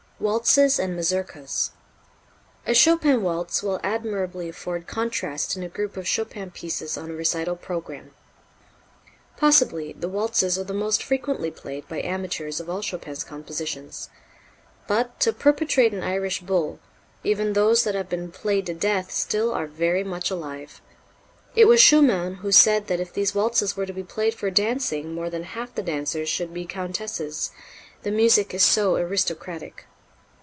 [0.21, 1.71] Waltzes and Mazurkas.
[2.67, 7.15] A Chopin waltz will admirably afford contrast in a group of Chopin pieces on a
[7.15, 8.11] recital program.
[9.35, 14.11] Possibly the waltzes are the most frequently played by amateurs of all Chopin's compositions.
[14.87, 16.77] But, to perpetrate an Irish bull,
[17.23, 20.83] even those that have been played to death still are very much alive.
[21.55, 25.15] It was Schumann who said that if these waltzes were to be played for dancing
[25.15, 27.49] more than half the dancers should be Countesses,
[28.03, 29.87] the music is so aristocratic.